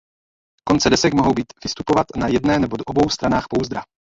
Konce 0.69 0.89
desek 0.89 1.13
mohou 1.13 1.33
být 1.33 1.53
vystupovat 1.63 2.07
na 2.15 2.27
jedné 2.27 2.59
nebo 2.59 2.77
obou 2.85 3.09
stranách 3.09 3.45
pouzdra. 3.49 3.83